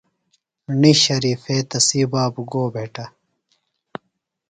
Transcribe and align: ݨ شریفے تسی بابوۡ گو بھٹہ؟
ݨ 0.79 0.81
شریفے 1.03 1.57
تسی 1.69 2.01
بابوۡ 2.11 2.47
گو 2.51 2.63
بھٹہ؟ 2.73 3.05